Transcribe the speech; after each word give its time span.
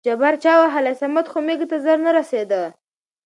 جبار: 0.05 0.33
چا 0.43 0.51
وهلى؟ 0.61 0.91
صمد 1.01 1.25
خو 1.31 1.37
مېږي 1.47 1.65
ته 1.71 1.77
زر 1.85 1.97
نه 2.05 2.11
رسېده. 2.17 2.61